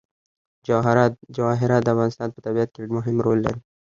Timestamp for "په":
2.31-2.39